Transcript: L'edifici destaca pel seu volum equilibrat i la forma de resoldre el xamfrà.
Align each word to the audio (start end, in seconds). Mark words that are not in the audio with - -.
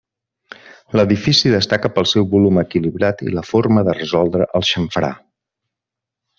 L'edifici 0.99 1.51
destaca 1.55 1.91
pel 1.99 2.09
seu 2.13 2.25
volum 2.33 2.59
equilibrat 2.63 3.23
i 3.27 3.35
la 3.37 3.45
forma 3.51 3.87
de 3.91 3.97
resoldre 4.01 4.51
el 4.61 4.69
xamfrà. 4.73 5.15